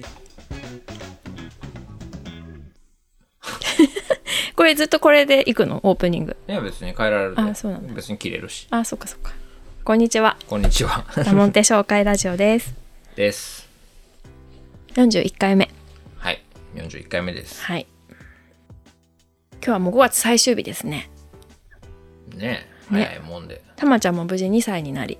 [4.56, 5.80] これずっとこれで行くの？
[5.82, 6.36] オープニング。
[6.48, 7.94] いや別に変えられるであそうなんだ。
[7.94, 8.66] 別に切れるし。
[8.70, 9.32] あそっかそっか。
[9.84, 10.36] こんにちは。
[10.48, 11.04] こんにちは。
[11.16, 12.74] ダモンテ紹介ラジオです。
[13.16, 13.68] です。
[14.94, 15.68] 41回目。
[16.18, 16.42] はい。
[16.76, 17.62] 41回目です。
[17.64, 17.86] はい。
[19.54, 21.10] 今日はもう5月最終日ですね。
[22.36, 22.68] ね。
[22.90, 23.04] えね。
[23.04, 23.62] 早いもんで。
[23.76, 25.18] たまちゃんも無事2歳になり。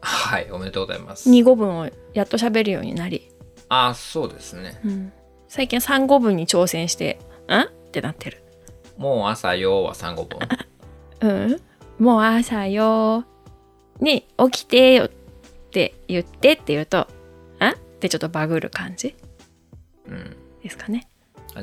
[0.00, 0.48] はい。
[0.52, 1.28] おめでとうございます。
[1.28, 3.28] 2語文をやっと喋るようになり、
[3.68, 4.80] あそうですね。
[4.84, 5.12] うん、
[5.48, 7.18] 最近3語文に挑戦して
[7.48, 8.42] 「ん?」ってなってる。
[8.96, 10.38] もう朝よは3語分
[11.20, 11.60] うん。
[11.98, 13.24] もう朝よ
[14.00, 15.08] に起きてよっ
[15.70, 17.06] て言ってって言うと
[17.60, 19.14] 「ん?」ってちょっとバグる感じ？
[20.06, 20.36] うん。
[20.62, 21.08] ですかね。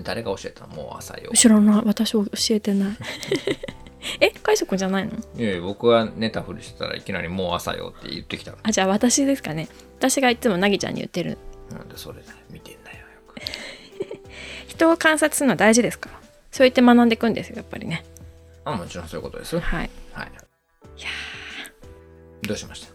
[0.03, 0.75] 誰が教えたの？
[0.75, 2.97] もう朝よ知らない私教えてない。
[4.21, 4.31] え？
[4.43, 5.11] 海くんじゃないの？
[5.37, 9.67] いやいや僕が寝たふりしてたらいきなりもう朝よって言ってきたのあじゃあ私ですかね。
[9.97, 11.37] 私がいつもなぎちゃんに言ってる
[11.71, 13.35] なんでそれ見てんだよよく。
[14.67, 16.09] 人を観察するのは大事ですか？
[16.09, 16.19] ら
[16.51, 18.05] そう言って学んでいくんですよやっぱりね。
[18.65, 19.59] あもちろんそういうことです。
[19.59, 19.89] はい。
[20.13, 20.31] はい。
[20.97, 21.07] いや
[22.47, 22.93] どうしました？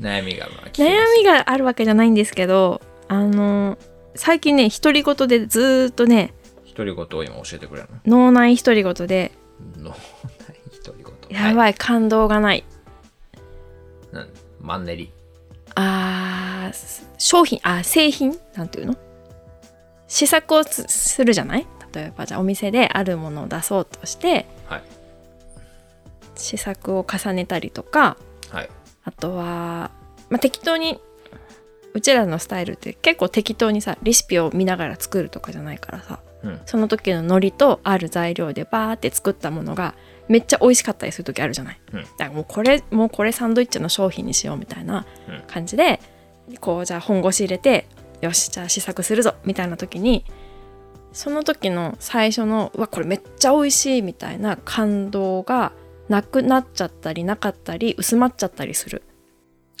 [0.00, 3.78] 悩みが悩みがあるわけじゃないんですけどあの
[4.14, 6.34] 最近ね独り言でずーっとね
[6.76, 9.32] 独り言を今教えてくれる脳内独り言で
[9.78, 9.96] のの
[10.84, 11.14] 独り言。
[11.48, 12.64] やばい、感動がない。
[14.12, 14.28] なん
[14.60, 15.10] マンネリ。
[15.74, 16.72] あー
[17.18, 18.38] 商品あ製品？
[18.54, 18.96] なんていうの？
[20.08, 21.66] 試作をすするじゃない？
[21.92, 24.82] 例えばじゃあお店であるものを出そうとしてはい。
[26.34, 28.16] 試作を重ねたりとか
[28.50, 28.68] はい。
[29.04, 29.90] あとは、
[30.28, 31.00] まあ、適当に
[31.94, 36.60] うちらのスタイルって結構適当にさレシピを見ながら作るとかじゃないからさうん。
[36.66, 39.94] その時の海苔とある材料でバーって作ったものが
[40.28, 42.02] めっちゃ美味しかったりする時あるじゃない、うん。
[42.02, 45.42] だからもうこれもうこれサンドイッチの商品にしようみたいなうん。
[45.46, 46.00] 感じで
[46.60, 47.86] こうじゃあ本腰入れて
[48.20, 50.24] よしじゃあ試作するぞみたいな時に
[51.12, 55.72] その時の最初のうわこれめっちゃ美味しいみたいな感動が
[56.08, 59.02] なくなっちゃったりなかったり薄まっちゃったりする。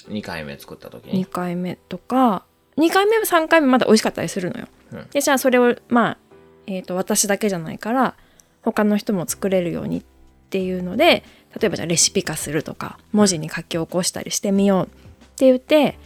[0.08, 2.44] 2回目作った時2に回目とか
[2.76, 4.68] 2回目3回目まだ美味しかったりするのよ。
[4.92, 5.08] うん。
[5.10, 6.18] でじゃあそれをまあ、
[6.66, 8.14] えー、と私だけじゃないから
[8.62, 10.02] 他の人も作れるようにっ
[10.50, 11.24] ていうので
[11.60, 14.88] 例えばじゃあレシピ化するとか文字に書き起こしたりしてみようっ
[15.36, 15.98] て言って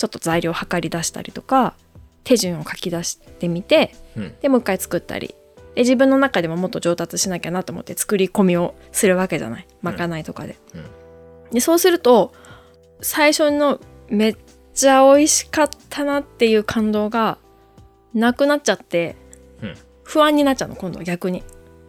[0.00, 1.74] ちょっと材料を測り出したりとか
[2.24, 4.34] 手順を書き出してみてうん。
[4.40, 5.34] でもう一回作ったり。
[5.74, 9.66] で自分の中でももっと上達しなきゃなと思って作り込みをするわけじゃない。
[9.82, 10.56] まかないとかで。
[10.74, 11.50] うん。
[11.52, 12.32] でそうすると
[13.02, 13.78] 最初の
[14.08, 14.36] めっ
[14.72, 17.36] ちゃ美味しかったなっていう感動が
[18.14, 19.16] なくなっちゃって、
[19.62, 19.74] うん。
[20.02, 21.04] 不安になっちゃうの今度は。
[21.04, 21.44] 逆に。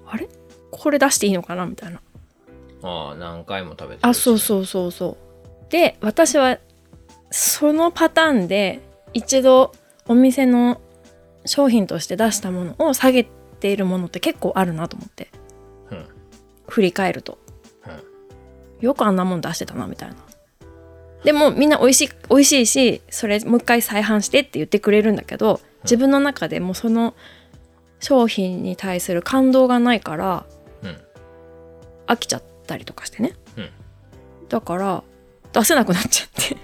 [0.06, 0.28] あれ？
[0.70, 1.66] これ出していいのかな？
[1.66, 2.02] みたいな。
[2.84, 5.18] ああ何回も食べてあそううそうそうそ
[5.70, 5.72] う。
[5.72, 6.58] で私は
[7.32, 8.82] そのパターンで
[9.14, 9.72] 一度
[10.06, 10.80] お店の
[11.46, 13.24] 商品として出したものを下げ
[13.60, 15.30] ているものって結構あるなと思って。
[15.90, 16.06] うん。
[16.68, 17.40] 振り返ると。
[17.88, 18.86] うん。
[18.86, 20.16] よくあんなもん出してたなみたいな。
[21.24, 27.14] でもみんな美味しい美味しいしそれもう一回再販してって言ってくれるんだけど自分の中でもその
[28.00, 30.46] 商品に対する感動がないから
[30.84, 30.98] うん。
[32.08, 33.70] 飽きちゃったりとかしてね、うん。
[34.50, 35.04] だから
[35.54, 36.58] 出せなくなっちゃって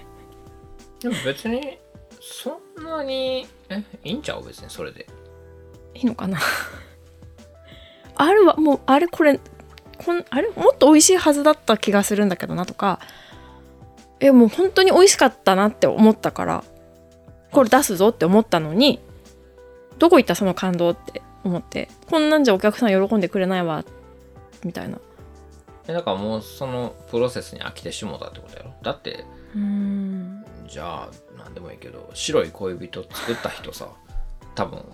[1.00, 1.78] でも別に
[2.20, 4.44] そんなにえいいんちゃう？
[4.46, 5.06] 別にそれで。
[5.94, 6.38] いいのかな？
[8.16, 9.38] あれはもうあれこれ
[10.04, 13.00] こんあれもっと美味しいはずだった気がするんだけどなとか。
[14.20, 16.64] えもう本当に美味しかったなって思ったから
[17.52, 18.98] これ出すぞって思ったのに
[20.00, 23.84] どこ行ったその感動って思ってこんなんじゃお客さん喜んでくれないわ
[24.64, 24.98] みたいな。
[25.86, 28.72] えだからもうそのプロセスに飽きてしもたってことやろ？
[28.82, 30.17] だってうーん
[30.68, 33.88] じゃあ何でもいいけど白い恋人作った人さ
[34.54, 34.84] 多分こ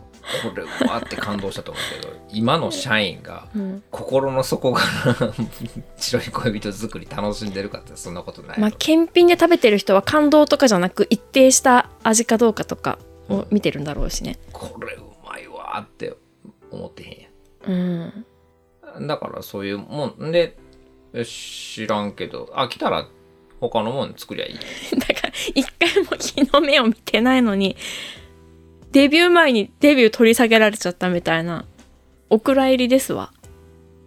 [0.57, 3.83] れわーって感動したと思うけど今の社員がうん。
[3.91, 4.83] 心の底か
[5.21, 5.33] ら
[5.97, 12.99] 白い恋人作り楽しんでるかってそんなことないまあ検品で食べてる人は感動とかじゃなく一定した味かどうかとか
[13.29, 14.39] を見てるんだろうしね。
[14.53, 16.15] これうまいわーって
[16.71, 17.31] 思ってへ
[17.67, 18.25] うんん。
[18.95, 19.07] やん。
[19.07, 20.57] だからそういうもんで
[21.15, 23.07] え知らんけど飽きたら
[23.61, 24.55] 他のもん作りゃいい。
[24.99, 27.77] だから一回も日の目を見てないのに
[28.93, 31.65] デビュー前にデビュー取り下げられちゃったみたいな
[32.31, 33.33] お蔵入りですわ。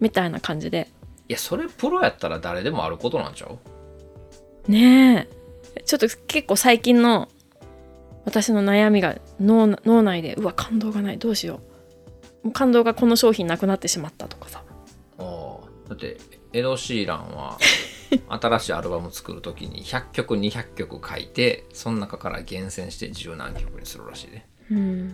[0.00, 0.88] みたいな感じで。
[1.28, 4.70] いやそれプロやったら誰でもあることなんちゃう？
[4.70, 5.28] ね
[5.76, 5.82] え。
[5.82, 7.28] ちょっと結構最近の
[8.24, 11.60] 私の悩みが脳脳内でうわ感動がないどうしよ
[12.42, 12.46] う。
[12.46, 14.62] もう感動がこの商品なくなってしまったとかさ。
[15.18, 15.88] ああ。
[15.88, 16.16] だって
[16.52, 17.58] エド・シーランは
[18.28, 24.48] 新しいアルバム作る時に100曲200曲書いてその中から厳選して十何曲にするらしいね。
[24.70, 25.08] うん。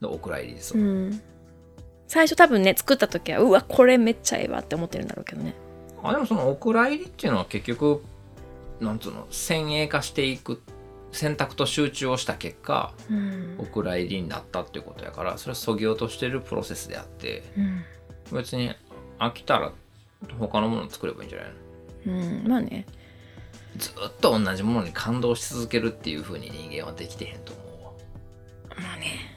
[0.00, 1.20] でお蔵入りです、うん。
[2.06, 5.54] 最初多分ね作った時はうわこれめっちゃええわって思ってるんだろうけどね。
[6.02, 8.02] あでもそのお蔵入りっていうのは結局
[8.80, 10.62] なんつうの先鋭化していく
[11.12, 13.56] 選択と集中をした結果うん。
[13.58, 17.84] お蔵入りになったっていうことやからそれはそぎ落としてるプロセスであってうん、
[18.36, 18.70] 別に
[19.18, 19.72] 飽きたら
[20.38, 21.54] 他のもの作ればいいんじゃないの？
[22.06, 22.86] うん、まあね。
[23.76, 27.90] ずっと同じものに感動し続けるっていう風に人間はできてへんと思うわ。
[28.82, 29.36] まあね。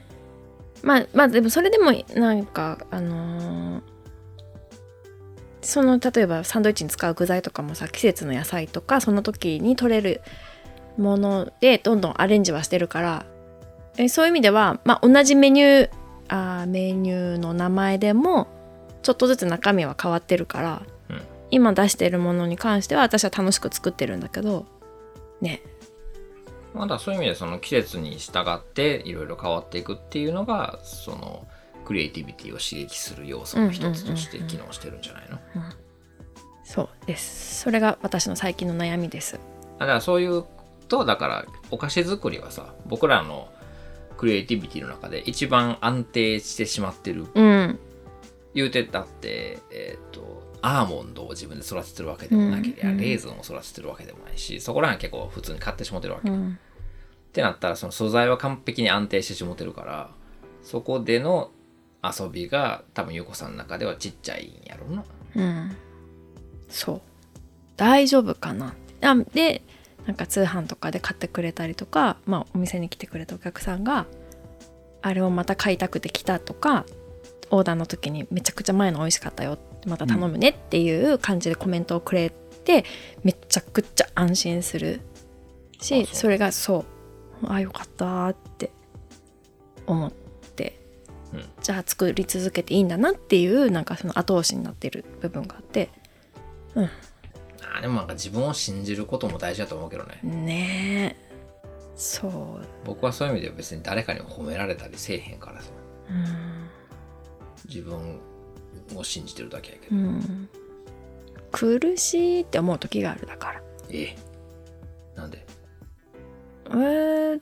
[0.81, 3.99] まあまあでもそれでもなんかあのー
[5.61, 10.21] その例えばサンドイッチに使う具材とかもさ季節の野菜とかその時に取れる
[10.97, 13.25] ものでどんどんアレンジはしてるから
[13.97, 15.89] えそういう意味では、まあ、同じメニュー
[16.29, 18.47] あーメニューの名前でも
[19.03, 20.98] ちょっとずつ中身は変わってるから、うん
[21.51, 24.65] 今出してるものに関しては私は楽しく作ってるんだけど
[25.41, 25.61] ね。
[26.73, 31.47] まだそういう意味でその季節に従っていろいろ変わっていくっていうのがその
[31.85, 35.39] クリエイティビティを刺激する要素の一つとして機能してるんじゃないの？
[36.63, 37.61] そうです。
[37.61, 39.39] それが私の最近の悩みです。
[39.79, 40.43] だからそういう
[40.87, 43.49] とだからお菓子作りはさ僕らの
[44.17, 47.25] クリエイティビティの中で一番安定してしまってる。
[47.33, 47.79] うん。
[48.53, 56.59] 言うてだってえっ、とアーモンドを自分で育ててるわけでもなければ、うんレーズンを育ててるわけでもないしそこら辺結構普通に買ってしもてるわけ、っうん。
[57.33, 60.09] てなったらその素材は完璧に安定してしもてるから
[60.63, 61.51] そこでの
[62.03, 65.03] 遊びが多分ゆうこさんの中ではちっちゃいんやろうな。
[65.35, 65.75] うん。
[66.69, 67.01] そう。
[67.77, 68.73] 大丈夫かな。
[69.01, 69.61] あで
[70.05, 74.05] なんか通販とかで買ってくれたりとか、まあ、お店に来てくれたお客さんが
[75.01, 76.85] あれをまた買いたくて来たとか
[77.51, 82.31] オーダーの時にめちゃくちゃ前の美味しかったよまた頼むねっていう感じでコメントをくれ
[82.63, 82.85] て、
[83.23, 85.01] めちゃくちゃ安心する
[85.81, 86.85] しあそれがそ
[87.41, 88.71] うあよかったって
[89.87, 90.11] 思っ
[90.55, 90.79] て、
[91.33, 91.45] うん。
[91.61, 95.89] じゃあ作り続けていいんだなっていうなんかその後押しになってる部分があって
[96.75, 100.19] あーでもなんか自分を信じることも大事だと思うけどね。
[100.23, 101.29] ねえ。
[101.95, 102.31] そう。
[102.85, 105.69] 僕はそういう意味では別に誰かに褒められたりせえへんからさ。
[106.09, 106.69] うん。
[107.67, 108.19] 自分
[108.95, 110.49] を信じてるだけやけど、うん。
[111.51, 113.61] 苦しいって思う時があるだから。
[113.89, 114.17] ええ。
[115.15, 115.45] なんで？
[116.71, 117.41] えー、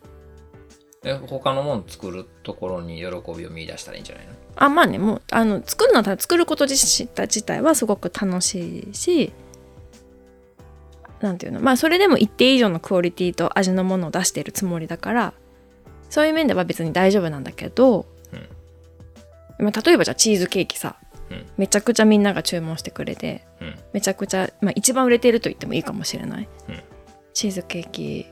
[1.04, 3.06] え他のもの作るところに喜
[3.38, 4.32] びを見出したらいいんじゃないの？
[4.56, 9.34] あまあねもうあの作るのは作ること自体自体はすごく楽しいし
[11.20, 11.60] なんていうの？
[11.60, 15.34] まあそれでも一定以上のクオリティと味のものを出しているつもりだから
[16.10, 18.06] そういう面では別に大丈夫なんだけど、
[19.60, 20.96] まあ、例えばじゃあチーズケーキさ、
[21.30, 21.46] うん。
[21.58, 23.76] めちゃくちゃみんなが注文してくれてうん。
[23.94, 26.82] めちゃくちゃ、まあ、一番売れてると言ってもいいかもしれない、うん。
[27.34, 28.26] チーズケーキ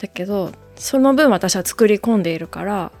[0.00, 2.92] だけどその分私は作り込んでいるから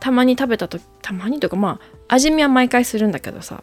[0.00, 3.62] たまに食べたとたまにというかまあ味見は毎回するんだけどさ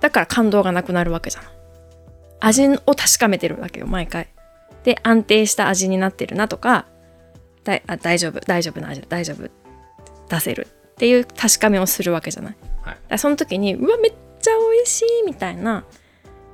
[0.00, 1.44] だから感動がなくなるわけじゃん。
[2.40, 4.28] 味を確かめてるわけよ毎回。
[4.84, 6.86] で安定した味になってるなとか
[7.64, 9.50] だいあ大丈夫大丈夫な味大丈夫。
[10.28, 13.18] 出せるっていう確かめをするわけじゃないはい。
[13.18, 15.84] その時にうわめっちゃ美味しいみたいな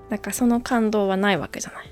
[0.09, 1.91] なんかその感動はないわけじゃない。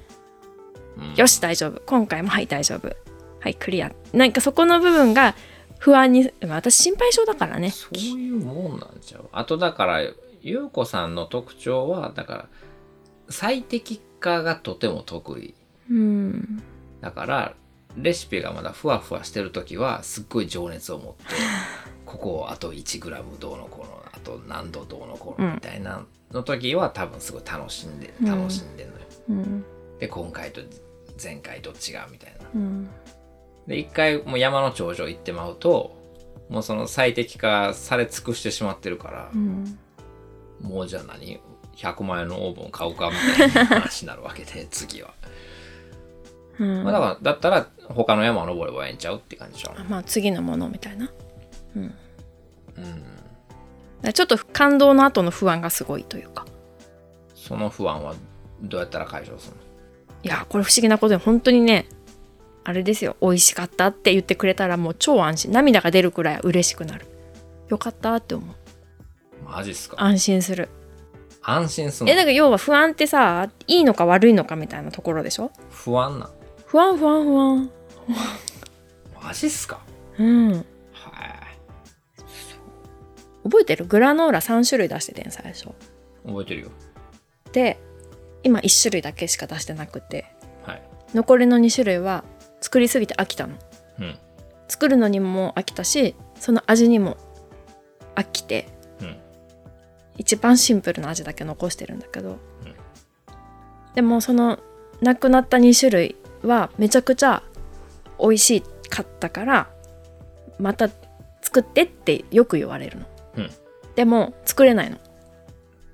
[0.99, 1.15] うん。
[1.15, 1.83] よし大丈夫。
[1.87, 2.95] 今回もはい大丈夫。
[3.41, 3.93] はいクリア。
[4.13, 5.35] なんかそこの部分が
[5.79, 7.71] 不安にまあ私心配性だからね。
[7.71, 9.29] そういうもんなんちゃう。
[9.33, 10.01] あとだから
[10.41, 12.49] ゆうこさんの特徴はだから
[13.29, 15.55] 最適化がとても得意。
[15.91, 16.63] うん。
[17.01, 17.55] だから
[17.97, 21.25] レシピがまだふわふわしてる時はすっごい情熱を持って
[22.09, 28.27] ここをあと 1g どうのこうのあと何度どうのこうのみたいなの時は多分すごい楽しんでうん。
[28.27, 29.65] 楽しんでんのよ、うん。
[29.99, 30.63] で今回と
[31.23, 31.77] 前回と違う
[32.11, 32.49] みたいな。
[32.55, 32.89] うん。
[33.67, 35.99] で一回もう山の頂上行ってまうと
[36.49, 39.79] もうその最適化され尽くしてしまってるからう、ん。
[40.63, 41.39] もうじゃあ何
[41.77, 45.13] ？100万円のオーブン買うかみたいな話になるわけで 次は、
[46.59, 46.85] うん。
[46.85, 51.11] まあ、だからだったら他の山を登ればええんちゃうって感じじゃん、まあ次のものみたいな
[51.77, 51.95] うん。
[54.05, 56.47] うん、ちょっと感動の後の不安がすごいというか。
[57.35, 58.15] その不安は
[58.63, 59.63] どうやったら解消するの？
[60.23, 61.87] いやこれ不思議なことで本当にね
[62.65, 63.17] あれですよ。
[63.21, 65.53] 美味しかったって言ってくれたらもう超安心。
[65.53, 67.07] 涙が出るくらい嬉しくなる。
[67.69, 68.55] よかったって思う。
[69.45, 69.97] マジっすか？
[70.03, 70.69] 安心する。
[71.43, 72.13] 安心するの？
[72.13, 75.51] えだから要は不安ってさいいのか悪いのかみたいなところでしょ？
[75.71, 76.31] 不安な
[76.67, 77.71] 不安不安不安。
[79.23, 79.81] マジっすか？
[80.19, 80.53] うん。
[80.53, 80.65] はい
[83.49, 83.87] 覚えてる？
[83.87, 85.69] グラノーラ3種類出しててん最初。
[86.27, 86.71] 覚えてるよ。
[87.53, 87.81] で
[88.43, 90.27] 今1種類だけしか出してなくて。
[90.65, 90.83] はい。
[91.15, 92.25] 残りの2種類は
[92.61, 93.55] 作りすぎて飽きたの。
[94.01, 94.19] うん。
[94.69, 97.17] 作るのにも飽きたしその味にも
[98.15, 98.69] 飽きて。
[99.01, 99.17] うん。
[100.19, 102.39] 一番シンプルな味だけ残してるんだけど、
[103.95, 104.59] でもその
[105.01, 107.43] なくなった2種類はめちゃくちゃ
[108.21, 109.71] 美味しかったから
[110.59, 110.89] また
[111.41, 113.18] 作ってってよく言われるの、うん
[113.99, 114.97] でも作れないの。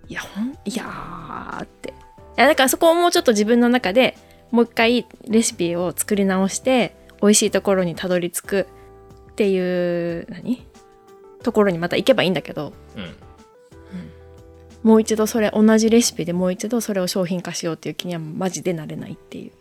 [0.08, 1.88] いやほんいやーって。
[1.88, 1.92] い
[2.36, 4.18] やだからそこをもうちょっと自分の中で
[4.50, 8.68] もう一回レシピを作り直して美味しいところにたどり着く
[9.30, 10.66] っていう何？
[11.42, 12.74] ところにまた行けばいいんだけど。
[12.94, 13.14] うん。
[14.82, 19.52] もう一度それ同じレシピでもう一度それを商品化しようっていう気にはマジでなれないっていう。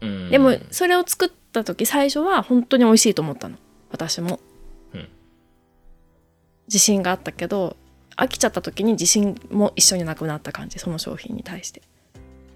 [0.00, 0.30] うん。
[0.30, 3.58] でもそれを作った時最初は本当に美味しいと思ったの。
[3.90, 4.57] 私も、うん
[6.68, 7.76] 自信があったけど
[8.16, 11.82] 飽きちゃった時に自信も一緒になくなった感じその商品に対して、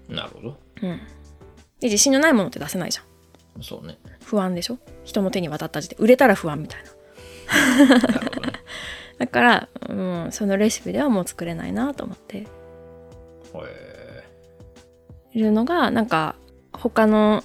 [0.09, 0.57] なるほど。
[0.81, 0.97] うん、
[1.79, 3.01] で自信のないものって出せないじゃ
[3.59, 3.63] ん。
[3.63, 3.97] そうね。
[4.23, 4.77] 不安でしょ？
[5.03, 7.85] 人の手に渡った時点売れたら不安みたいな。
[7.85, 8.53] なるほどね。
[9.19, 12.39] だから、うん、そのレシピではもう作れないなと思って。
[12.39, 14.23] へ
[15.33, 16.35] いるのがなんか
[16.73, 17.43] 他の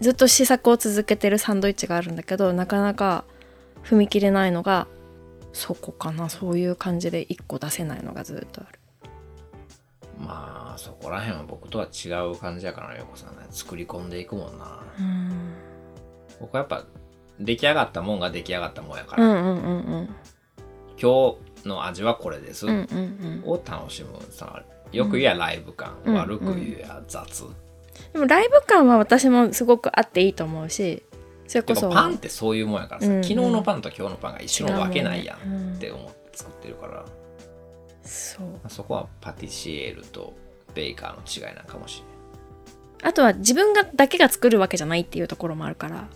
[0.00, 3.24] ずっと試作を続けてるサンドイッチがあるんだけどなかなか
[3.84, 4.86] 踏み切れないのが
[5.52, 6.28] そこかな。
[6.28, 8.78] そういう感じで1個出せないのがずっとある。
[10.20, 13.46] ーまあそこら辺は僕とは違う感じやからな横さんね。
[13.50, 14.82] 作り込んでいくもんな。
[14.98, 15.54] うん。
[16.40, 16.84] 僕はやっぱ
[17.40, 20.08] 出来上がったもんが出来上がったもんやから、うんうんうんうん。
[21.00, 23.50] 今日の味はこれです、うんうんうん。
[23.50, 24.62] を楽しむさ
[24.92, 27.44] よく言えばライブ感、うん悪く言えば雑、
[28.12, 31.02] でもライブ感は私もすごくあっていいと思うし
[31.48, 33.22] それこそパンってそういうもんやからさ、うんうん。
[33.24, 37.04] 昨日のパンと今日のパンが一緒のわけないやんって思って作ってるから、
[38.04, 38.46] そう。
[38.68, 40.34] そこはパティシエールと
[40.74, 42.04] ベイカーの違いなんかもし
[43.02, 46.08] あとは自分がだけが作るわけじゃないっていうところもあるから。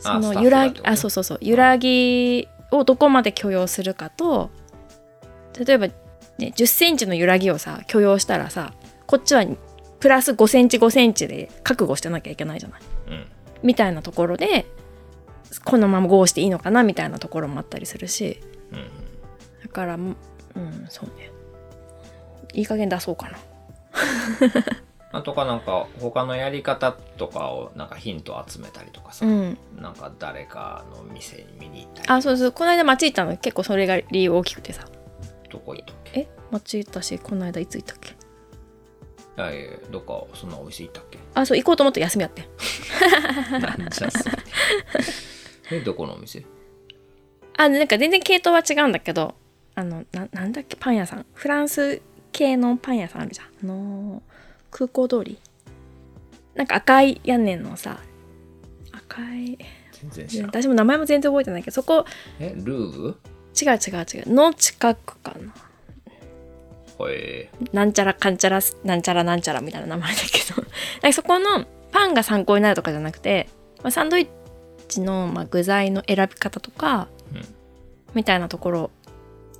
[0.00, 1.38] その揺らぎあそうそうそう。
[1.42, 4.50] 揺らぎをどこまで許容するかと
[5.58, 5.94] 例えば、ね、
[6.38, 8.72] 1 0センチの揺らぎをさ許容したらさ
[9.06, 9.44] こっちは
[9.98, 12.80] プラス5センチ5センチで覚悟してなきゃいけないじゃない。
[13.10, 13.26] れない、
[13.62, 14.66] みたいなところで
[15.64, 18.40] このまま GO していいのかなみたいなところもあったりするし。
[18.72, 18.88] うんうん
[19.62, 20.14] だからうん
[20.88, 21.30] そうね。
[22.54, 23.38] いい加減出そうかな。
[25.12, 29.58] あとかなんか他のやり方とかをなんかヒント集めたりとかさ、うん。
[29.76, 32.52] なんか誰かの店に見に行ったりあそうそう。
[32.52, 33.36] この間街行ったの。
[33.36, 34.86] 結構それが理由大きくてさ。
[35.50, 36.20] どこ行ったっけ？
[36.20, 36.28] え？
[36.50, 38.14] 街行ったしこの間いつ行ったっけ？
[39.90, 41.18] どっかそんなお店行ったっけ？
[41.34, 42.48] あそう行こうと思って休みやって。
[43.58, 44.36] なんじゃそれ。
[45.70, 46.44] えどこのお店？
[47.56, 49.34] あなんか全然系統は違うんだけど
[49.74, 50.76] あのななんだっけ？
[50.78, 51.26] パン屋さん。
[51.34, 52.00] フランス
[52.32, 53.46] 系のパン屋さんあるじゃん。
[53.46, 54.20] あのー
[54.70, 55.38] 空港通り。
[56.54, 58.00] なんか赤い屋根のさ
[58.92, 59.56] 赤い
[59.92, 62.04] 全然知らん私も名前も全然覚えてないけどそこ
[62.40, 63.16] えルーブ？
[63.60, 64.34] 違う違う違う。
[64.34, 65.54] の近くかな
[66.98, 70.62] ほえなんちゃらかんちゃらなんちゃらなんちゃらみたいな名前だけど
[71.02, 73.48] なんかそこのパンが参考になるとかじゃなくて、
[73.82, 74.28] まあ、サンドイッ
[74.88, 77.42] チのまあ具材の選び方とか、うん
[78.14, 78.90] みたいなところ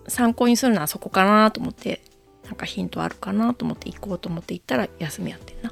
[0.09, 2.01] 参考にするのはそこかなと思って
[2.47, 5.71] なんかヒントあるかなと思って行こうと思って行ったら休みやってんな。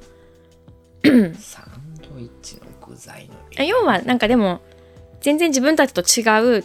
[1.40, 4.60] サンドイッチの具材のあ要はなんかでも
[5.22, 6.64] 全然自分たちと違う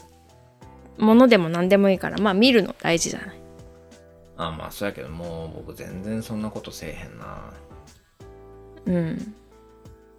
[0.98, 3.41] ものでも何でもいいからまあ見るの大事じゃない？
[4.48, 7.54] あまあそうやけどもう僕全然そんなことせえへんな。
[8.86, 9.36] うん。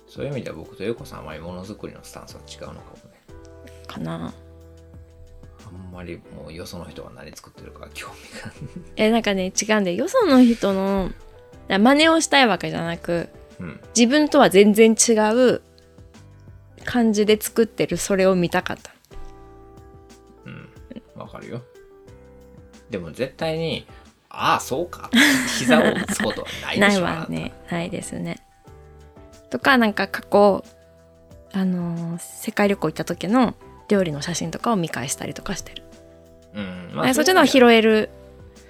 [0.07, 3.23] そういう意味では僕とゆうこさんはものづくりのスタンスは違うのかもね。
[3.89, 4.33] かな。
[5.67, 8.53] あんまりもうよその人が何作ってるか興味が
[8.97, 10.09] えなんかね違うんでよ。
[10.09, 11.11] その人の
[11.69, 13.81] 真似をしたいわけじゃなくうん。
[13.97, 15.63] 自分とは全然違う
[16.85, 18.93] 感じで作ってるそれを見たかった。
[20.45, 20.69] うん。
[21.17, 21.63] わかるよ。
[22.91, 23.87] でも絶対に
[24.35, 25.11] ああそうか。
[25.59, 27.53] 膝を打つことはないで ないしょわね。
[27.71, 28.39] ないですね。
[29.51, 30.65] とかなんか過去
[31.53, 33.55] あのー世界旅行行った時の
[33.89, 35.83] 料理の写真とかを見返したりとかしてる、
[36.55, 38.09] うんあそっちのは拾いえる、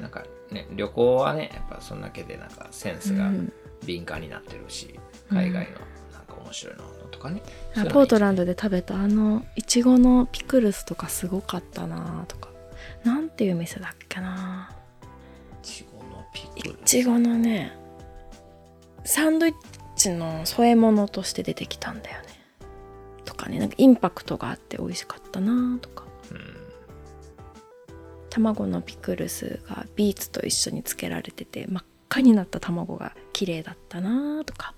[0.00, 3.52] なんかね旅行はねやっぱそんだけでなんかセンスがうん。
[3.85, 4.99] 敏感になってるし、
[5.31, 5.73] うん海外の
[6.12, 7.42] なんか面白いのとかね、
[7.76, 12.50] あポートランドドで食べたあのいちごのピクルスとかすごかったなとか。
[13.04, 14.26] なんていう店だっけな。
[14.26, 14.81] いちごのピクル
[16.56, 17.73] いちごのね
[19.04, 19.54] サンドイッ
[19.97, 22.28] チの添え物として出てきたんだよね。
[23.25, 26.04] とかねなんかインパクトがあって美味しかったなとか。
[26.30, 26.62] うん
[28.30, 34.75] 卵のピクルスがビーツと一緒につけられてて真っ赤になった卵が綺麗だったなとか。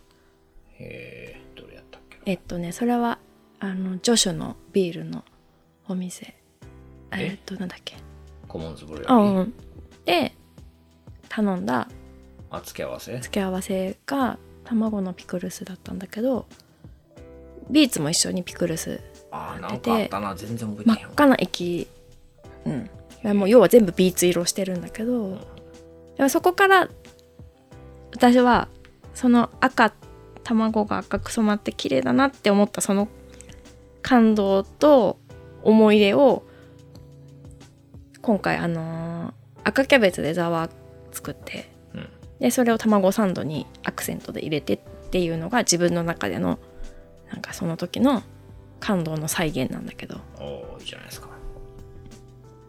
[0.73, 3.21] へえどれやったっけえっとねそれは
[3.61, 5.25] あのジョシュのビールの
[5.87, 6.35] お店。
[7.13, 7.31] え？
[7.31, 7.95] えっとなんだっけ？
[8.49, 9.55] コモンズブルーうん。
[10.05, 10.35] で
[11.35, 11.89] 頼んだ
[12.51, 13.19] あ付け合わせ？
[13.19, 16.47] 付け合わせが卵のピクルスだったんだけど
[17.71, 19.01] ビーツも一緒にピクルス
[19.31, 20.35] あーなんかあったな。
[20.37, 21.89] 全然覚えて真っ赤な液。
[22.67, 23.39] うん。
[23.39, 25.39] もう要は全部ビーツ色してるんだけど
[26.17, 26.89] でもそこから
[28.13, 28.69] 私は
[29.15, 29.95] その赤
[30.43, 33.09] 卵が赤く染まって綺麗だなって思ったその
[34.03, 35.19] 感動と
[35.63, 36.45] 思い出を
[38.21, 39.33] 今回あのー
[39.65, 40.71] 赤キャベツでザワー
[41.15, 41.71] 作って。
[41.95, 42.09] うん。
[42.41, 44.79] でそれを卵サンドにアクセントで入れてっ
[45.11, 46.59] ていうのが自分の中での
[47.31, 48.23] なんかその時の
[48.81, 50.21] 感動の再現なんだけど。
[50.39, 51.29] おいいじゃないですか。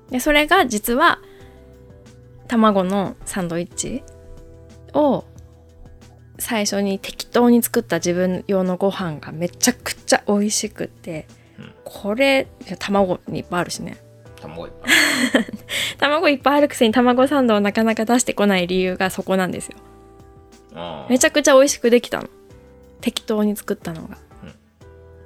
[0.10, 1.20] でそれが実は
[2.48, 4.04] 卵のサンドイッチ
[4.94, 5.26] を
[6.38, 11.74] 最初に適当に作った自分用のご飯がめちゃくちゃ美味しくって、うん。
[11.84, 12.48] これ
[12.80, 13.98] 卵にいっぱいあるしね
[14.48, 14.94] 卵いっぱい。
[15.98, 19.78] 卵いっぱいあるくせに卵サンドをなかなか出してこない理由がそこなんですよ。
[21.10, 22.30] めちゃくちゃ美味しくできたの。
[23.02, 24.18] 適当に作ったのが、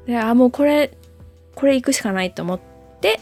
[0.05, 0.91] であもうこれ
[1.55, 2.59] これ行くしかないと思っ
[2.99, 3.19] て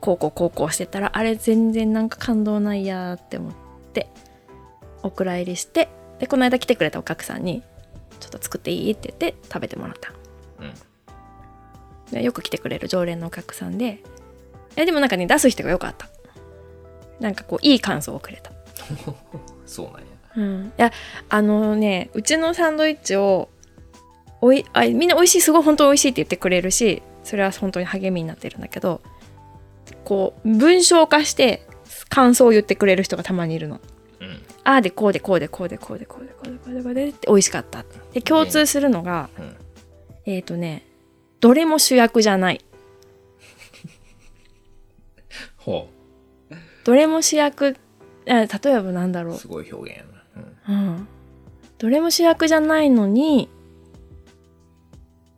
[0.00, 3.52] こうこうこうこうしてたらあれ全然なんか感動ないやーって思っ
[3.92, 4.08] て
[5.02, 5.88] お蔵入りして
[6.20, 7.62] でこの間来てくれたお客さんに
[8.20, 10.12] 「ちょっと作っていい?」って言って食べてもらった。
[10.60, 10.74] うん。
[12.12, 14.00] でよく来てくれる常連のお客さんで
[14.80, 16.08] えでもなんかね出す人が良かった。
[17.20, 18.50] なんかこういい感想をくれた。
[19.66, 20.06] そうなんや。
[20.36, 20.92] うん、いや
[21.28, 23.48] あのねうちのサンドイッチを
[24.40, 29.00] おいあみんな美味しいすごい本当美味しいって言ってくれるしそれは本当に励みになってるんだけど
[30.04, 31.66] こう文章化して
[32.08, 33.80] 感想を言ってくれる人がたまにいるの。
[34.20, 34.42] うん。
[34.64, 39.56] ああでこうでこうでこうでこうでこうでこうでこうでこうでって美味しかったで共通するのが、うん
[40.26, 40.86] えっ、とね
[41.40, 42.64] どれも主役じゃない
[45.60, 45.88] ほ
[46.84, 47.76] どれも主役
[48.26, 49.34] あ例えばなんだろう。
[49.36, 50.00] うすごい表現。
[50.00, 50.22] やな
[50.68, 50.76] うん。
[50.76, 51.08] うん、
[51.78, 53.48] どれも主役じゃないのに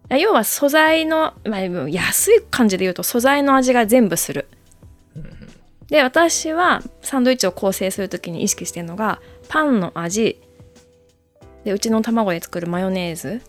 [0.09, 4.47] あ要は素材の、まあ、安い感じで言うと素材の味が全部する。
[5.89, 10.41] で私はサンドイッチを構成する時に意識してるのがパンの味。
[11.65, 13.41] でうちの卵で作るマヨネーズ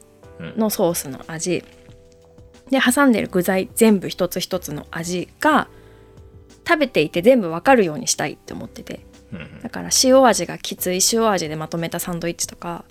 [0.58, 1.64] のソースの味。
[2.70, 5.68] で挟んでる具材全部一つ一つの味が
[6.68, 9.06] 食べていて全部わかるようにしたいって思ってて。
[9.64, 12.86] だから塩味がきつい塩味でまとめたサンドイッチとか。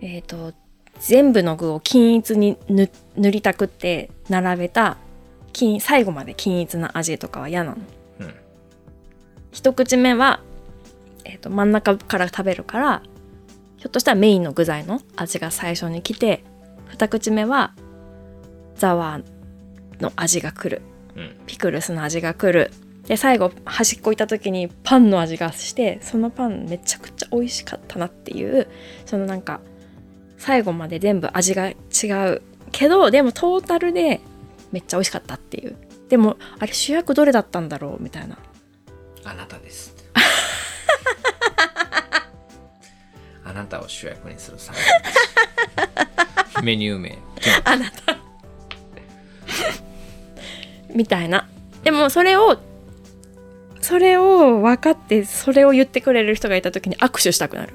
[0.00, 0.52] えっ、と
[0.98, 4.96] 全部の具を均一に塗塗りたくって並べた
[5.52, 7.76] 均最後まで均一な味とかは嫌なの。
[8.20, 8.34] うん。
[9.52, 10.40] 一口目は、
[11.24, 13.02] えー、と真ん中から食べるから
[13.76, 16.44] ひょっとしたらメインの具材の味が最初に来て
[16.88, 17.74] 二口目は
[18.74, 20.82] ザワーの味が来る。
[20.86, 20.91] うん
[21.46, 22.70] ピクルスの味が来る。
[23.06, 28.68] で最後端っこ行った時にパンの味がしてそのパンめちゃくちゃ美味しかったなっていう
[29.06, 29.60] そのなんか
[30.38, 31.74] 最後まで全部味が違
[32.30, 34.20] うけどでもトータルで
[34.70, 35.76] めっちゃ美味しかったっていう。
[36.08, 38.38] でもあれ主役どれだったんだろうみたいな。
[39.24, 39.94] あなたです。
[43.44, 44.84] あなたを主役にするサンドイ
[46.44, 47.18] ッチメニュー名。
[47.64, 48.21] あなた
[50.94, 51.48] みたいな。
[51.84, 52.58] でもそれを
[53.80, 57.74] それを分かってそれを言ってくれる人がいた時に握手したくなる。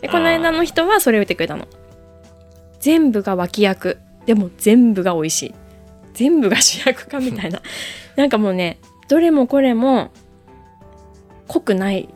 [0.00, 1.66] でこの間の人はそれを言ってくれたの。
[2.78, 3.98] 全部が脇役。
[4.26, 5.54] でも全部が美味しい。
[6.14, 7.60] 全部が主役かみたいな。
[8.16, 8.78] なんかもうね
[9.08, 10.12] どれもこれも
[11.48, 12.08] 濃くない。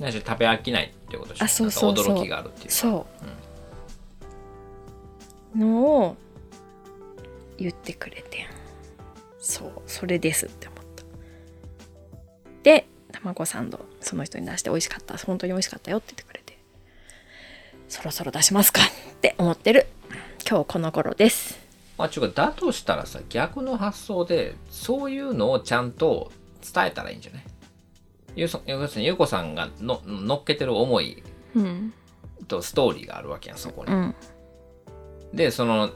[0.00, 1.44] なんか食べ飽きないってことでしょ。
[1.44, 2.16] あそうそうそう。
[2.16, 3.06] 驚きがあるっていうそ
[5.54, 6.16] う、のを
[7.58, 8.48] 言ってくれて
[9.44, 11.04] そうそれですって思った。
[12.62, 15.18] で卵サンドその人に出して美味しかった。
[15.18, 16.58] 本当に美味しかったよって言ってくれて。
[17.88, 19.86] そろそろ出しますかって思ってる。
[20.48, 21.58] 今日この頃です。
[21.98, 26.32] まあ、ちゅうかだとしたらさ逆の発想でそういうのをちゃんと
[26.74, 27.42] 伝えたらいいんじゃない？
[28.34, 31.22] ゆうそ要するにゆうこさんがの乗っけてる思い
[31.54, 31.92] うん
[32.48, 33.92] とストーリーがあるわけやんそこに。
[33.92, 34.14] うん。
[35.32, 35.90] でその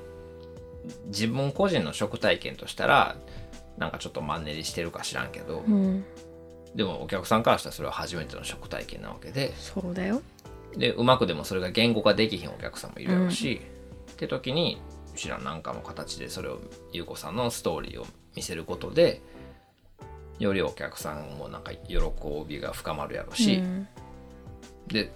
[1.06, 3.16] 自分個人の食体験としたら
[3.78, 6.04] なんかちょっとマンネリしてるか知らんけど、うん。
[6.74, 10.20] でもお客さんからしたらそれは初めての食体験なわけでそうだよ。
[10.76, 13.62] でうまくでもそれが言語化できひんお客さんもいるやろうし、
[14.12, 14.80] って時に
[15.16, 16.60] 知らんなんかの形でそれを
[16.92, 19.22] ゆうこさんのストーリーを見せることで
[20.38, 21.98] よりお客さんもなんか喜
[22.46, 23.88] びが深まるやろうし、うん。
[24.88, 25.12] で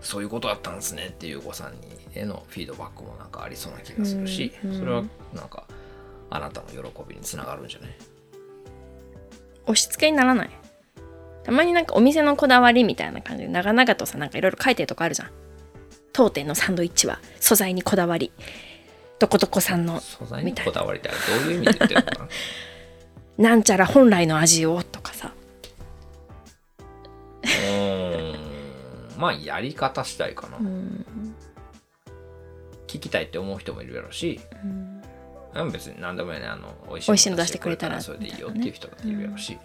[0.00, 1.78] そういうことだったんですねっていう子さんに
[2.14, 4.70] へのフィードバックもなんかありそうな気がするし、うん。
[4.72, 4.78] うん。
[4.80, 5.64] それはなんか
[6.34, 6.76] あなたの喜
[7.08, 7.90] びにつながるんじゃない？
[9.64, 10.50] 押し付けにならない。
[11.44, 15.30] たまになんかお店のこだわりみたいな感じで長々とさなんかいろいろ書いてるとこあるじゃん。
[16.12, 18.32] 当店のサンドイッチは素材にこだわり。
[19.18, 22.26] どこどこさんの素材にこだわりってあれどういう意味で言ってるの？
[22.26, 22.28] か
[23.38, 25.32] ななんちゃら本来の味をとかさ。
[27.42, 28.38] うーん。
[29.18, 31.04] まあやり方次第かな、うん。
[32.88, 34.91] 聞きたいって思う人もいるやろし、うん、
[35.70, 36.46] 別に何でもいいね。
[36.46, 38.00] あの美味しいの出してくれたら。
[38.00, 39.58] それでいいよっていう人だっているやろし、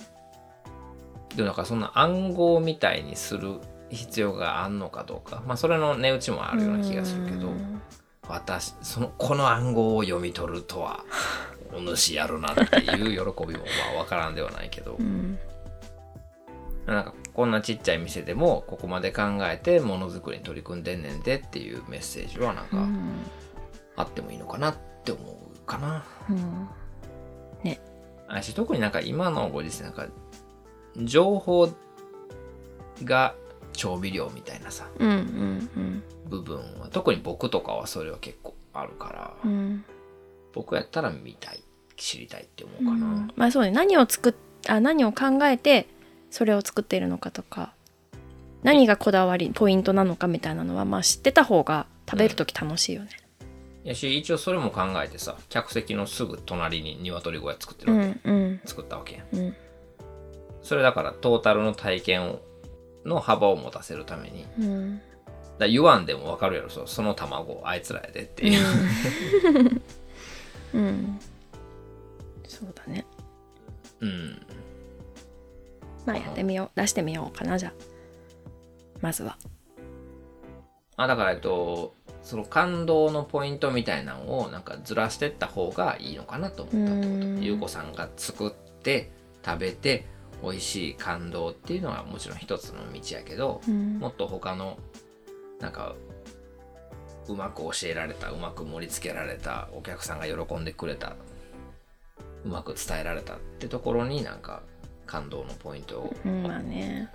[1.35, 3.55] でもなんかそんな暗号みたいにする
[3.89, 5.41] 必要があんのかどうか。
[5.45, 7.51] まあそれの値打ちもあるような気がするけど、
[8.27, 11.03] 私そのこの暗号を読み取るとは
[11.73, 13.59] お主やるなっていう喜びも
[13.93, 15.39] まあ分からんではないけど、うん
[16.87, 22.87] なんかこんなちっちゃい店でもここまで考えてものづくりに取り組んでんねんでっていうメッセージはなんか
[23.97, 26.03] あってもいいのかなって思うかな。
[26.29, 26.67] うん
[28.29, 30.05] あし特になんか今のご時世なんか
[30.97, 31.69] 情報
[33.05, 33.35] が
[33.71, 35.13] 調味料みたいなさうんう
[35.79, 39.85] ん部分は特に僕とかはそれは結構あるから、うんうん
[40.53, 41.61] 僕やったら見たい
[41.97, 42.89] 知りたいって思うかな。
[42.89, 44.33] うんまあそうね何を作っ
[44.67, 45.87] あ何を考えて
[46.31, 47.73] それを作っているのかとか
[48.63, 53.09] 何がこだわりポイントなのかみたいなのはまあ知ってた方が食べる時楽しいよね。
[53.87, 58.61] やし一応それも考えてさ客席のすぐ隣に鶏小屋作ってうるわけ、んうん。
[58.65, 59.45] 作ったわけやん。
[59.45, 59.55] うん。
[60.61, 62.41] それだからトータルの体験を
[63.05, 65.01] の幅を持たせるためにうん。
[65.57, 68.65] ら言わんでも分かるやろそその卵あいつらやでっていう、
[70.73, 71.19] うん、 うん、
[72.45, 73.05] そうだね。
[74.01, 74.45] うん、
[76.05, 76.79] まあやってみよう。
[76.79, 77.73] 出してみようかなじゃあ。
[78.99, 79.37] まずは。
[80.97, 81.95] あだからえっと
[82.27, 87.25] その感動のポイントみたいなのをなんかずらしてった方がいいのかなと思ったってこと。
[87.25, 87.41] うん。
[87.41, 89.13] ゆうこさんが作って
[89.45, 90.05] 食べて
[90.43, 93.99] 美味しい感動っていうのはもちろん一つの道やけど、うん。
[93.99, 94.77] もっと他の
[95.61, 95.95] なんか
[97.29, 101.15] うまく教えられたうまく盛り付けられたお客さんが喜んでくれた
[102.43, 104.63] うまく伝えられたってところになんか
[105.05, 106.13] 感動のポイントを。
[106.25, 106.43] うん。
[106.43, 107.09] まあね。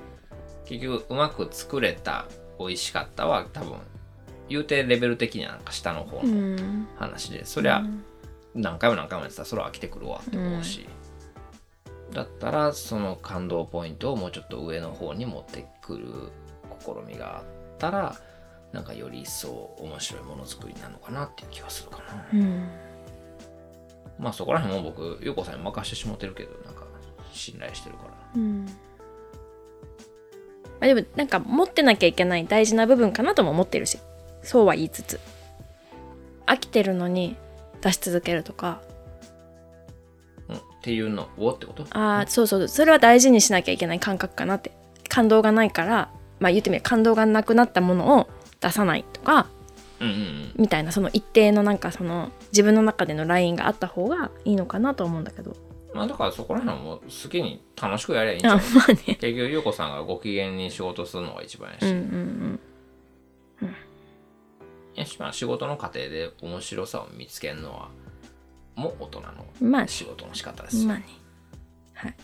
[0.64, 2.24] 結局うまく作れた
[2.58, 3.76] 美味しかったは多分
[4.48, 6.88] 言うてレベル的にはなんか下の方うのん。
[6.96, 7.82] 話で、そりゃ
[8.54, 10.86] 何回も何回もやってたらそれは飽きてくるわって思うし、
[12.12, 16.06] だったらその感動ポイントをもうちょっと上の方に持ってくる
[16.80, 17.44] 試みがあっ
[17.78, 18.16] たら
[18.72, 22.68] なんかより一層面白いものづくりなのかなっていう気はするかな、うん。
[24.18, 26.84] まあそこら辺も僕ゆうこさんに任してしもてるけどなんか
[27.32, 28.12] 信頼してるから。
[28.36, 28.66] うん。
[28.66, 28.72] ま
[30.82, 33.98] あでもなんか持ってなきゃいけない大事な部分かなとも思ってるし
[34.42, 35.20] そうは言いつつ
[36.46, 37.36] 飽きてるのに
[37.80, 38.80] 出し続けるとか。
[40.48, 41.84] うん、っていうのをってこと？
[41.90, 44.72] ああそうそうそれは大事にしなきゃいけない感覚かなって。
[45.08, 48.28] 感動がないからまあ言ってみれば感動がなくなったものを
[48.60, 49.46] 出さないとか
[50.00, 50.52] うんうんうん。
[50.56, 55.54] みたいなその一定のなんかその自分の中でのラインがあった方がいいのかなと思うんだけど。
[55.92, 58.64] まあだからそこら辺はもう好きに楽しくやりゃいいんじゃあない？
[58.74, 58.94] まあね。
[58.96, 62.71] 結局ゆうこさんがご機嫌に仕事するのが一番やし、うんうんやし
[65.18, 67.88] まあ仕事の過程で面白さを見つけるのは
[68.74, 69.22] もう大人
[69.60, 70.78] の仕事の仕方です。
[70.78, 71.06] よ、まあね。
[71.94, 72.14] はい。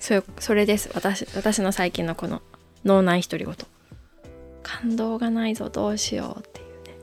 [0.00, 0.90] そそれです。
[0.94, 2.42] 私私の最近のこの
[2.84, 3.54] 脳内独り言。
[4.62, 6.96] 感動がないぞどうしようっていうね。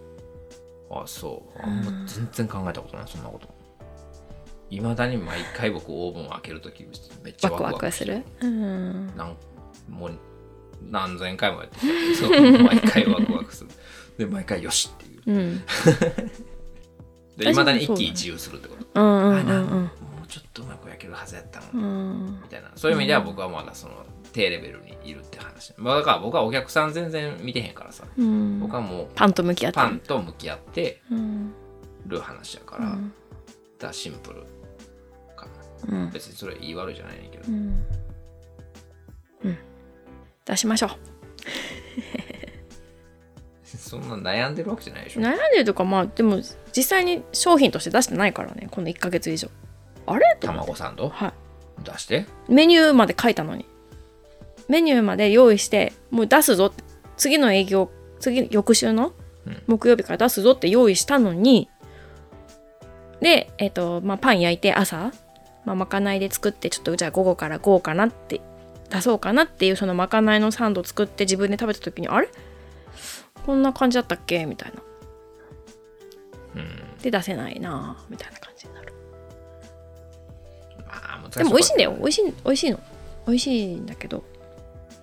[0.92, 1.62] あそう。
[1.62, 3.48] あんま全然考えたことないそんなこと。
[4.70, 6.86] いまだに毎回僕オーブン開けるとき
[7.24, 8.24] めっちゃワクワクする？
[8.42, 9.16] うん。
[9.16, 9.36] なん
[9.90, 10.18] もう
[10.90, 11.88] 何千回もやってき
[12.22, 12.64] た。
[12.64, 13.70] 毎回ワクワクする。
[14.18, 15.22] で毎回よしっていう。
[15.26, 15.64] うん。
[17.38, 19.02] でいまだに一喜一憂するってこと。
[19.02, 19.90] うんうんうあなんもんう
[20.28, 22.40] ちょっとうまく焼けるはずやったのにうん。
[22.44, 22.72] みたいな。
[22.76, 28.06] そういう意味では僕はまだその低レベルにいるって話、まあ、だから僕はお客さん全然見てへんからさ。
[28.18, 28.60] うん。
[28.60, 29.76] 僕はもうパンと向き合って。
[29.76, 31.54] パンと向き合ってうん。
[32.08, 32.98] る話やから、だか
[33.88, 34.44] らシンプル
[35.36, 35.48] か
[35.90, 35.98] な。
[36.00, 36.10] うん。
[36.12, 37.86] 別にそれいい悪いじゃないねんけど、うんうん
[40.46, 40.90] 出しましょう。
[43.64, 45.22] そんな悩んでるわけじゃないでしょ。
[45.22, 46.40] 悩んでるとかまあでも
[46.76, 48.68] 実際に商品として出してないからね。
[48.72, 49.50] この1ヶ月以上。
[50.06, 50.38] あれ？
[50.40, 51.10] 卵サンド？
[51.10, 51.34] はい。
[51.84, 52.26] 出して？
[52.48, 53.66] メニューまで書いたのに。
[54.68, 56.84] メニューまで用意してもう出すぞって。
[57.18, 59.14] 次の営業次翌週の
[59.46, 59.64] うん。
[59.68, 61.70] 木曜日から出すぞって用意したのに。
[63.22, 65.12] でえっ、とまあパン焼いて朝、
[65.66, 68.42] まあ、まかないで作ってちょっとじゃあ午後から午後かなって
[68.92, 72.30] 出そうかなっていうそのまかないのサンドを作って自分で食べた時にあれ？
[73.46, 74.46] こんな感じだったっけ？
[74.46, 74.84] みたいな。
[76.56, 76.98] うん。
[77.02, 78.94] で出せないなみたいな感じになる。
[80.86, 81.96] まあでも美味しいんだよ。
[81.98, 82.80] 美味しい美味しいの。
[83.26, 84.24] 美味しいんだけど。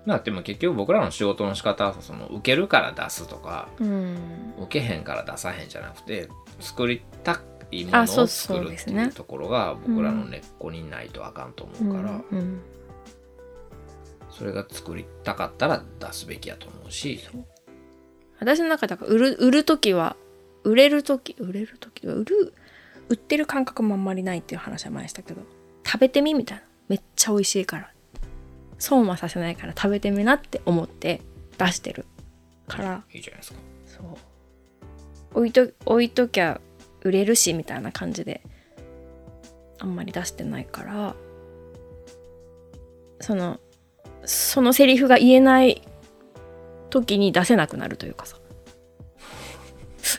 [0.05, 4.19] まあでも結局僕らの仕事の仕方はその受けるから出すとかうん。
[4.61, 6.29] 受けへんから出さへんじゃなくて
[6.61, 9.05] 作りたいものをあそう作るってそうですね。
[9.05, 12.61] いうところが僕らの根っこにないとあかんと思うから、うんうん
[14.39, 17.21] それが作りたかったら出すべきやと思うし。
[18.39, 20.15] 私の中では売る売る時は
[20.63, 22.55] 売れる時売れる時売る
[23.09, 25.41] 売ってる感覚もあんまりないっていう話は前にしたけど
[25.85, 26.63] 食べてみみたいな。
[26.87, 27.91] めっちゃ美味しいから。
[28.79, 31.21] 損はさせないから食べてみなって思って
[31.59, 32.07] 出してる
[32.69, 33.03] から。
[33.13, 33.59] いいじゃないですか。
[33.87, 34.07] そう。
[35.35, 36.61] 置いと置いときゃ
[37.03, 38.43] 売れるしみたいな感じで
[39.81, 41.17] あんまり出してないから。
[43.21, 43.59] その
[44.25, 45.83] そのセリフが言えない
[46.91, 48.37] 時に出せなくなるというかさ。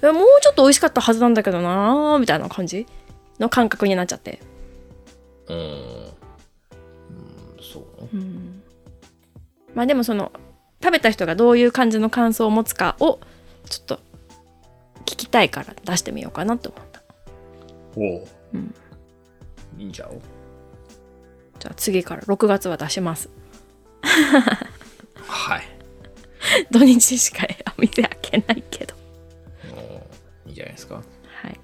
[0.02, 2.86] もうちょっと美味しかったはずなんだけどなーみたいな感じ
[3.40, 4.40] の感覚になっちゃって、
[5.48, 6.12] うーんうん
[7.60, 7.84] そう。
[8.14, 8.62] うん、
[9.74, 10.32] まあでもその
[10.82, 13.20] 食べた人がどういう感じの感想を持つかを
[13.68, 14.00] ちょっと
[15.06, 17.02] 聞きたいから出してみようかなと思った。
[17.96, 18.76] おお、うん。
[19.78, 20.22] いいんちゃう？
[21.60, 23.30] じゃあ次から6月は出します
[24.02, 25.64] はい。
[26.72, 27.46] 土日しか
[27.78, 28.96] お店開けないけど。
[29.74, 30.96] おーいいじゃないですか？
[30.96, 31.02] は
[31.48, 31.60] い。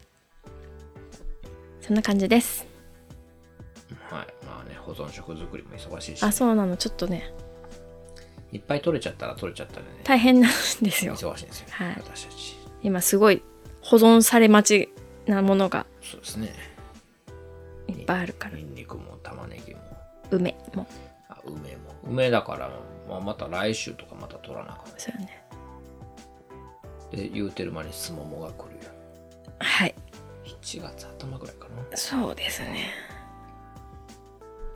[1.82, 2.67] そんな感じです。
[4.10, 4.45] はい。
[4.45, 6.24] まあね保存食作りも忙しいし。
[6.24, 6.78] あそうなの。
[6.78, 7.34] ちょっとね。
[8.52, 10.02] いっぱい取れちゃったら取れちゃったでね。
[10.04, 11.15] 大変なんですよ。
[11.15, 11.95] 忙しいんですよ、はい。
[11.98, 12.56] 私たち。
[12.84, 13.41] 今すごい
[13.82, 16.54] 保存され待ちなものがそうですね。
[17.88, 18.58] いっぱいあるから。
[18.58, 19.82] ニンニクも玉ねぎも。
[20.32, 20.88] 梅も。
[21.24, 21.95] あ梅も。
[22.08, 22.69] 梅だから、
[23.10, 24.99] まあ、また来週とかまた取らなあかん。
[24.99, 25.43] そうよね。
[27.12, 28.91] で言うてる間にすももが来るよ。
[29.60, 29.95] はい。
[30.62, 31.97] 7月頭ぐらいかな。
[31.97, 32.89] そうですね。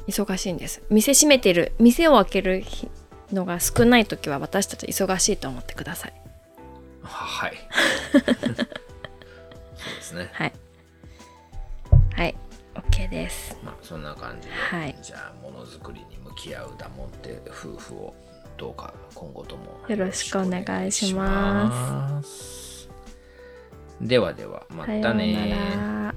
[0.08, 0.82] 忙しいんです。
[0.90, 2.90] 店閉めてる店を開ける日
[3.32, 6.14] のが少ない時は私たち忙しいと思ってください。
[7.04, 7.54] はい。
[8.14, 10.30] そうですね。
[10.34, 10.59] はいはい
[13.90, 14.96] そんな感じで、はい。
[15.02, 18.14] じゃあものづくりに向き合うダモンテ夫婦を
[18.56, 22.88] どうか今後ともよろしくお願いします。
[24.00, 26.14] ではではまたね